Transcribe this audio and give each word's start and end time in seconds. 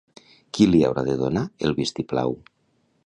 Qui 0.57 0.65
li 0.69 0.79
haurà 0.87 1.03
de 1.09 1.17
donar 1.19 1.43
el 1.69 1.77
vist-i-plau? 1.83 2.35